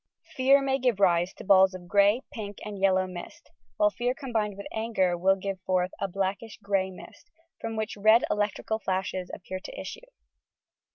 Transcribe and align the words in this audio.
Fear 0.35 0.63
may 0.63 0.79
give 0.79 0.99
rise 0.99 1.31
to 1.35 1.43
balls 1.43 1.75
of 1.75 1.87
grey, 1.87 2.21
pink 2.33 2.57
and 2.65 2.81
yellow 2.81 3.05
mist; 3.05 3.51
while 3.77 3.91
fear 3.91 4.15
combined 4.15 4.57
with 4.57 4.65
anger 4.73 5.15
will 5.15 5.35
give 5.35 5.61
forth 5.61 5.91
a 5.99 6.07
blackish 6.07 6.57
grey 6.57 6.89
mist, 6.89 7.29
from 7.59 7.75
which 7.75 7.95
red 7.95 8.23
electrical 8.31 8.79
fiashes 8.79 9.27
appear 9.31 9.59
to 9.59 9.79
issue. 9.79 10.07